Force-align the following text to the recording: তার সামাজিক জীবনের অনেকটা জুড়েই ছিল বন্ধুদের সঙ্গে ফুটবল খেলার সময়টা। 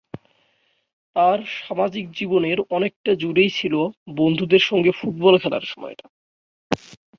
তার 1.15 1.39
সামাজিক 1.59 2.05
জীবনের 2.11 2.57
অনেকটা 2.69 3.11
জুড়েই 3.15 3.51
ছিল 3.51 3.73
বন্ধুদের 4.17 4.63
সঙ্গে 4.69 4.91
ফুটবল 4.91 5.33
খেলার 5.37 5.63
সময়টা। 5.63 6.05